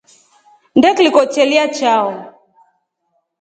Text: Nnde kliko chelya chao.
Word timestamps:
Nnde 0.75 0.89
kliko 0.97 1.21
chelya 1.33 1.65
chao. 1.77 2.09